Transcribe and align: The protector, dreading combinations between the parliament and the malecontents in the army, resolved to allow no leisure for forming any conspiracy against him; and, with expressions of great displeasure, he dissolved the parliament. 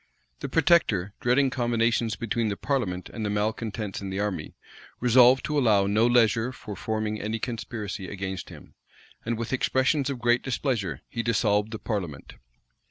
The 0.39 0.49
protector, 0.49 1.13
dreading 1.19 1.51
combinations 1.51 2.15
between 2.15 2.47
the 2.47 2.57
parliament 2.57 3.07
and 3.13 3.23
the 3.23 3.29
malecontents 3.29 4.01
in 4.01 4.09
the 4.09 4.19
army, 4.19 4.55
resolved 4.99 5.45
to 5.45 5.59
allow 5.59 5.85
no 5.85 6.07
leisure 6.07 6.51
for 6.51 6.75
forming 6.75 7.21
any 7.21 7.37
conspiracy 7.37 8.07
against 8.09 8.49
him; 8.49 8.73
and, 9.25 9.37
with 9.37 9.53
expressions 9.53 10.09
of 10.09 10.17
great 10.17 10.41
displeasure, 10.41 11.01
he 11.07 11.21
dissolved 11.21 11.69
the 11.69 11.77
parliament. 11.77 12.33